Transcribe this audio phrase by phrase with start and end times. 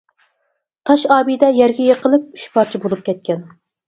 [0.89, 3.45] تاش ئابىدە يەرگە يىقىلىپ ئۈچ پارچە بولۇپ كەتكەن.